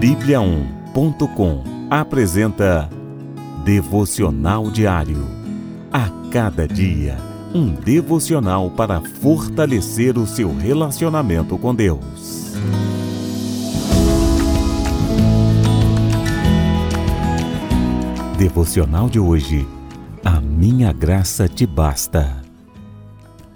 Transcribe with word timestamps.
Bíblia1.com 0.00 1.64
apresenta 1.88 2.86
Devocional 3.64 4.70
Diário. 4.70 5.26
A 5.90 6.10
cada 6.30 6.68
dia, 6.68 7.16
um 7.54 7.72
devocional 7.72 8.70
para 8.70 9.00
fortalecer 9.00 10.18
o 10.18 10.26
seu 10.26 10.54
relacionamento 10.54 11.56
com 11.56 11.74
Deus. 11.74 12.52
Devocional 18.36 19.08
de 19.08 19.18
hoje. 19.18 19.66
A 20.22 20.42
minha 20.42 20.92
graça 20.92 21.48
te 21.48 21.66
basta. 21.66 22.36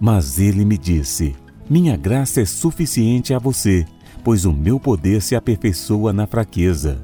Mas 0.00 0.40
ele 0.40 0.64
me 0.64 0.76
disse: 0.76 1.36
Minha 1.70 1.96
graça 1.96 2.40
é 2.40 2.44
suficiente 2.44 3.32
a 3.32 3.38
você 3.38 3.86
pois 4.24 4.46
o 4.46 4.52
meu 4.52 4.80
poder 4.80 5.20
se 5.20 5.36
aperfeiçoa 5.36 6.12
na 6.12 6.26
fraqueza. 6.26 6.98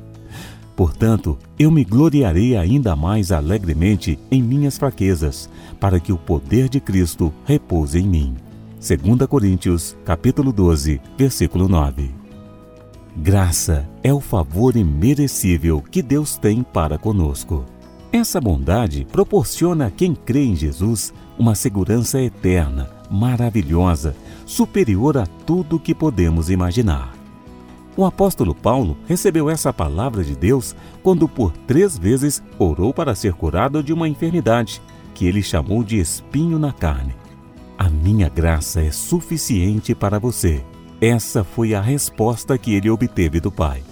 Portanto, 0.75 1.39
eu 1.59 1.71
me 1.71 1.85
gloriarei 1.85 2.57
ainda 2.57 2.97
mais 2.97 3.31
alegremente 3.31 4.19
em 4.31 4.43
minhas 4.43 4.79
fraquezas, 4.79 5.51
para 5.79 6.01
que 6.01 6.11
o 6.11 6.17
poder 6.17 6.71
de 6.71 6.81
Cristo 6.81 7.31
repouse 7.45 7.99
em 7.99 8.09
mim. 8.09 8.35
2 8.81 9.29
Coríntios, 9.29 9.95
capítulo 10.07 10.51
12, 10.55 10.99
versículo 11.19 11.69
9. 11.69 12.11
Graça 13.15 13.87
é 14.03 14.15
o 14.15 14.21
favor 14.21 14.75
imerecível 14.75 15.83
que 15.83 16.01
Deus 16.01 16.39
tem 16.39 16.63
para 16.63 16.97
conosco. 16.97 17.67
Essa 18.11 18.41
bondade 18.41 19.07
proporciona 19.13 19.87
a 19.87 19.91
quem 19.91 20.15
crê 20.15 20.45
em 20.45 20.57
Jesus 20.57 21.13
uma 21.39 21.55
segurança 21.55 22.21
eterna, 22.21 22.89
maravilhosa, 23.11 24.15
superior 24.47 25.19
a 25.19 25.27
tudo 25.27 25.81
que 25.81 25.95
podemos 25.95 26.49
imaginar. 26.49 27.13
O 27.97 28.05
apóstolo 28.05 28.55
Paulo 28.55 28.97
recebeu 29.07 29.51
essa 29.51 29.73
palavra 29.73 30.23
de 30.23 30.37
Deus 30.37 30.75
quando 31.03 31.29
por 31.29 31.53
três 31.67 31.99
vezes 31.99 32.43
orou 32.59 32.95
para 32.95 33.15
ser 33.15 33.35
curado 33.35 33.83
de 33.83 33.93
uma 33.93 34.09
enfermidade 34.09 34.81
que 35.15 35.27
ele 35.27 35.43
chamou 35.43 35.83
de 35.83 35.99
espinho 35.99 36.59
na 36.59 36.73
carne. 36.73 37.15
A 37.77 37.91
minha 37.91 38.29
graça 38.29 38.81
é 38.81 38.91
suficiente 38.91 39.95
para 39.95 40.19
você. 40.19 40.65
Essa 41.01 41.43
foi 41.43 41.75
a 41.75 41.81
resposta 41.81 42.57
que 42.57 42.75
ele 42.75 42.89
obteve 42.91 43.41
do 43.41 43.51
Pai. 43.51 43.83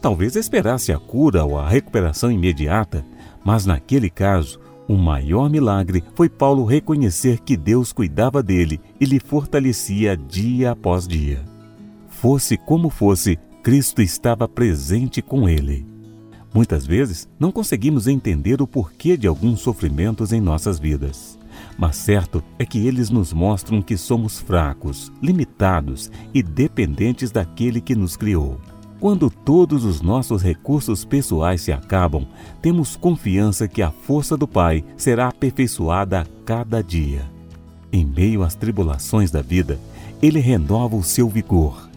Talvez 0.00 0.36
esperasse 0.36 0.92
a 0.92 0.98
cura 0.98 1.44
ou 1.44 1.58
a 1.58 1.68
recuperação 1.68 2.30
imediata, 2.30 3.04
mas 3.44 3.64
naquele 3.64 4.10
caso, 4.10 4.60
o 4.88 4.96
maior 4.96 5.50
milagre 5.50 6.04
foi 6.14 6.28
Paulo 6.28 6.64
reconhecer 6.64 7.40
que 7.40 7.56
Deus 7.56 7.92
cuidava 7.92 8.42
dele 8.42 8.80
e 9.00 9.04
lhe 9.04 9.18
fortalecia 9.18 10.16
dia 10.16 10.70
após 10.70 11.08
dia. 11.08 11.44
Fosse 12.08 12.56
como 12.56 12.88
fosse, 12.88 13.38
Cristo 13.62 14.00
estava 14.00 14.46
presente 14.46 15.20
com 15.20 15.48
ele. 15.48 15.84
Muitas 16.54 16.86
vezes 16.86 17.28
não 17.38 17.50
conseguimos 17.50 18.06
entender 18.06 18.62
o 18.62 18.66
porquê 18.66 19.16
de 19.16 19.26
alguns 19.26 19.60
sofrimentos 19.60 20.32
em 20.32 20.40
nossas 20.40 20.78
vidas. 20.78 21.36
Mas 21.76 21.96
certo 21.96 22.42
é 22.58 22.64
que 22.64 22.86
eles 22.86 23.10
nos 23.10 23.32
mostram 23.32 23.82
que 23.82 23.96
somos 23.96 24.38
fracos, 24.38 25.12
limitados 25.22 26.10
e 26.32 26.42
dependentes 26.42 27.30
daquele 27.30 27.80
que 27.80 27.94
nos 27.94 28.16
criou. 28.16 28.58
Quando 29.06 29.30
todos 29.30 29.84
os 29.84 30.02
nossos 30.02 30.42
recursos 30.42 31.04
pessoais 31.04 31.60
se 31.60 31.70
acabam, 31.70 32.26
temos 32.60 32.96
confiança 32.96 33.68
que 33.68 33.80
a 33.80 33.92
força 33.92 34.36
do 34.36 34.48
Pai 34.48 34.84
será 34.96 35.28
aperfeiçoada 35.28 36.22
a 36.22 36.26
cada 36.44 36.82
dia. 36.82 37.22
Em 37.92 38.04
meio 38.04 38.42
às 38.42 38.56
tribulações 38.56 39.30
da 39.30 39.40
vida, 39.40 39.78
Ele 40.20 40.40
renova 40.40 40.96
o 40.96 41.04
seu 41.04 41.28
vigor. 41.28 41.88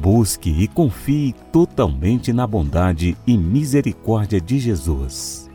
Busque 0.00 0.50
e 0.50 0.68
confie 0.68 1.34
totalmente 1.50 2.32
na 2.32 2.46
bondade 2.46 3.16
e 3.26 3.36
misericórdia 3.36 4.40
de 4.40 4.60
Jesus. 4.60 5.50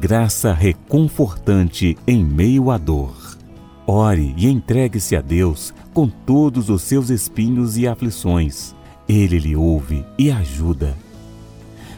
Graça 0.00 0.52
reconfortante 0.52 1.96
em 2.04 2.24
meio 2.24 2.72
à 2.72 2.78
dor. 2.78 3.38
Ore 3.86 4.34
e 4.36 4.48
entregue-se 4.48 5.14
a 5.14 5.20
Deus 5.20 5.72
com 5.94 6.08
todos 6.08 6.68
os 6.68 6.82
seus 6.82 7.10
espinhos 7.10 7.78
e 7.78 7.86
aflições 7.86 8.74
ele 9.12 9.38
lhe 9.38 9.54
ouve 9.54 10.04
e 10.18 10.30
ajuda. 10.30 10.96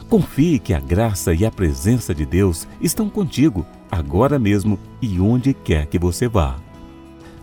Confie 0.09 0.59
que 0.59 0.75
a 0.75 0.81
graça 0.81 1.33
e 1.33 1.45
a 1.47 1.51
presença 1.51 2.15
de 2.15 2.27
Deus 2.27 2.69
estão 2.81 3.09
contigo, 3.09 3.65
agora 3.91 4.39
mesmo 4.39 4.79
e 5.01 5.19
onde 5.21 5.55
quer 5.55 5.87
que 5.87 5.99
você 5.99 6.29
vá. 6.29 6.57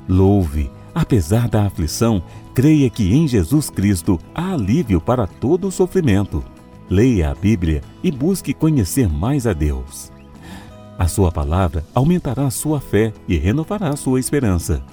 Louve, 0.08 0.70
apesar 0.94 1.48
da 1.48 1.66
aflição, 1.66 2.22
creia 2.54 2.90
que 2.90 3.14
em 3.14 3.28
Jesus 3.28 3.70
Cristo 3.70 4.20
há 4.34 4.54
alívio 4.54 5.00
para 5.00 5.26
todo 5.26 5.68
o 5.68 5.72
sofrimento. 5.72 6.44
Leia 6.90 7.32
a 7.32 7.36
Bíblia 7.36 7.82
e 8.04 8.12
busque 8.12 8.54
conhecer 8.54 9.08
mais 9.10 9.48
a 9.48 9.54
Deus. 9.54 10.12
A 11.00 11.08
sua 11.08 11.32
palavra 11.32 11.86
aumentará 11.96 12.50
sua 12.52 12.80
fé 12.80 13.14
e 13.28 13.38
renovará 13.38 13.96
sua 13.96 14.20
esperança. 14.20 14.84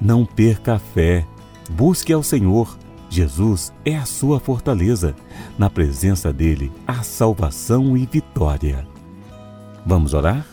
Não 0.00 0.24
perca 0.24 0.74
a 0.74 0.78
fé. 0.78 1.26
Busque 1.70 2.12
ao 2.12 2.22
Senhor 2.22 2.76
Jesus 3.10 3.72
é 3.84 3.96
a 3.96 4.04
sua 4.04 4.38
fortaleza. 4.38 5.14
Na 5.58 5.70
presença 5.70 6.32
dele 6.32 6.70
há 6.86 7.02
salvação 7.02 7.96
e 7.96 8.06
vitória. 8.06 8.86
Vamos 9.84 10.12
orar? 10.14 10.46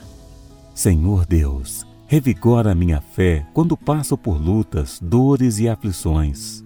Senhor 0.74 1.26
Deus, 1.26 1.86
revigora 2.08 2.72
a 2.72 2.76
minha 2.76 3.02
fé 3.02 3.46
quando 3.54 3.78
passo 3.78 4.18
por 4.18 4.42
lutas, 4.42 5.00
dores 5.02 5.60
e 5.60 5.68
aflições. 5.68 6.64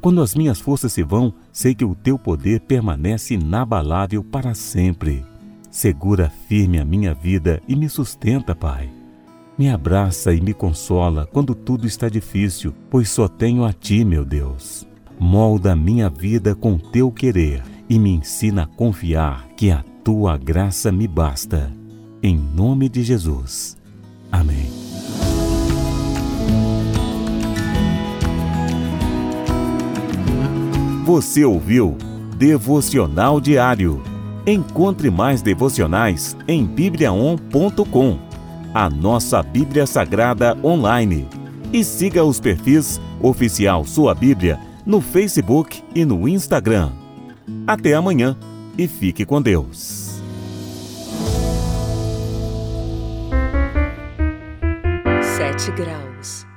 Quando 0.00 0.20
as 0.20 0.34
minhas 0.34 0.60
forças 0.60 0.92
se 0.92 1.02
vão, 1.02 1.32
sei 1.52 1.74
que 1.74 1.84
o 1.84 1.94
teu 1.94 2.18
poder 2.18 2.60
permanece 2.60 3.34
inabalável 3.34 4.24
para 4.24 4.54
sempre. 4.54 5.24
Segura 5.70 6.30
firme 6.48 6.80
a 6.80 6.84
minha 6.84 7.14
vida 7.14 7.62
e 7.68 7.76
me 7.76 7.88
sustenta, 7.88 8.54
Pai. 8.54 8.90
Me 9.56 9.68
abraça 9.68 10.32
e 10.32 10.40
me 10.40 10.54
consola 10.54 11.26
quando 11.26 11.54
tudo 11.54 11.86
está 11.86 12.08
difícil, 12.08 12.74
pois 12.90 13.10
só 13.10 13.28
tenho 13.28 13.64
a 13.64 13.72
Ti, 13.72 14.04
meu 14.04 14.24
Deus. 14.24 14.89
Molda 15.20 15.76
minha 15.76 16.08
vida 16.08 16.54
com 16.54 16.78
teu 16.78 17.12
querer 17.12 17.62
e 17.90 17.98
me 17.98 18.10
ensina 18.10 18.62
a 18.62 18.66
confiar 18.66 19.48
que 19.54 19.70
a 19.70 19.84
tua 20.02 20.38
graça 20.38 20.90
me 20.90 21.06
basta. 21.06 21.70
Em 22.22 22.38
nome 22.38 22.88
de 22.88 23.02
Jesus. 23.02 23.76
Amém. 24.32 24.70
Você 31.04 31.44
ouviu 31.44 31.98
Devocional 32.38 33.42
Diário. 33.42 34.02
Encontre 34.46 35.10
mais 35.10 35.42
devocionais 35.42 36.34
em 36.48 36.64
bibliaon.com, 36.64 38.18
a 38.72 38.88
nossa 38.88 39.42
Bíblia 39.42 39.86
Sagrada 39.86 40.56
online. 40.64 41.28
E 41.70 41.84
siga 41.84 42.24
os 42.24 42.40
perfis 42.40 42.98
Oficial 43.20 43.84
Sua 43.84 44.14
Bíblia 44.14 44.69
no 44.84 45.00
Facebook 45.00 45.82
e 45.94 46.04
no 46.04 46.28
Instagram. 46.28 46.92
Até 47.66 47.94
amanhã 47.94 48.36
e 48.76 48.86
fique 48.88 49.24
com 49.24 49.40
Deus. 49.40 50.20
Sete 55.36 55.70
graus. 55.72 56.49